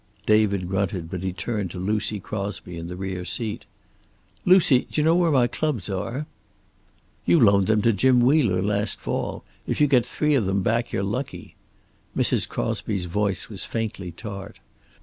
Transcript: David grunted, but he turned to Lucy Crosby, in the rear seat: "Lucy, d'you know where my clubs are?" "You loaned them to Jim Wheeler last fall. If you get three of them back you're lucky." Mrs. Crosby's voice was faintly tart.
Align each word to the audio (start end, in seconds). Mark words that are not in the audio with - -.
David 0.25 0.67
grunted, 0.67 1.11
but 1.11 1.21
he 1.21 1.31
turned 1.31 1.69
to 1.69 1.77
Lucy 1.77 2.19
Crosby, 2.19 2.75
in 2.75 2.87
the 2.87 2.95
rear 2.95 3.23
seat: 3.23 3.65
"Lucy, 4.45 4.87
d'you 4.89 5.03
know 5.03 5.15
where 5.15 5.29
my 5.29 5.45
clubs 5.45 5.91
are?" 5.91 6.25
"You 7.23 7.39
loaned 7.39 7.67
them 7.67 7.83
to 7.83 7.93
Jim 7.93 8.19
Wheeler 8.19 8.63
last 8.63 8.99
fall. 8.99 9.43
If 9.67 9.79
you 9.79 9.85
get 9.85 10.03
three 10.03 10.33
of 10.33 10.47
them 10.47 10.63
back 10.63 10.91
you're 10.91 11.03
lucky." 11.03 11.55
Mrs. 12.17 12.47
Crosby's 12.49 13.05
voice 13.05 13.47
was 13.47 13.63
faintly 13.63 14.11
tart. 14.11 14.59